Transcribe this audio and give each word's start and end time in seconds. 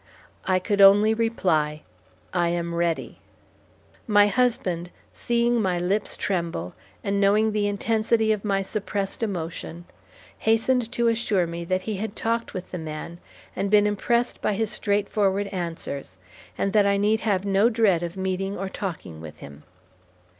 I 0.45 0.57
could 0.57 0.81
only 0.81 1.13
reply, 1.13 1.83
"I 2.33 2.49
am 2.49 2.73
ready." 2.73 3.19
My 4.07 4.25
husband, 4.25 4.89
seeing 5.13 5.61
my 5.61 5.77
lips 5.77 6.17
tremble 6.17 6.73
and 7.03 7.21
knowing 7.21 7.51
the 7.51 7.67
intensity 7.67 8.31
of 8.31 8.43
my 8.43 8.63
suppressed 8.63 9.21
emotion, 9.21 9.85
hastened 10.39 10.91
to 10.93 11.07
assure 11.07 11.45
me 11.45 11.65
that 11.65 11.83
he 11.83 11.97
had 11.97 12.15
talked 12.15 12.55
with 12.55 12.71
the 12.71 12.79
man, 12.79 13.19
and 13.55 13.69
been 13.69 13.85
impressed 13.85 14.41
by 14.41 14.53
his 14.53 14.71
straightforward 14.71 15.45
answers, 15.49 16.17
and 16.57 16.73
that 16.73 16.87
I 16.87 16.97
need 16.97 17.19
have 17.19 17.45
no 17.45 17.69
dread 17.69 18.01
of 18.01 18.17
meeting 18.17 18.57
or 18.57 18.69
talking 18.69 19.21
with 19.21 19.37
him. 19.37 19.61